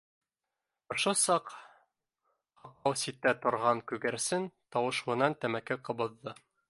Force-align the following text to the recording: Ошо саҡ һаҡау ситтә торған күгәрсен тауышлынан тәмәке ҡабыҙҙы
Ошо 0.93 1.11
саҡ 1.23 1.51
һаҡау 2.61 2.97
ситтә 3.01 3.35
торған 3.45 3.83
күгәрсен 3.93 4.49
тауышлынан 4.77 5.39
тәмәке 5.45 5.79
ҡабыҙҙы 5.91 6.35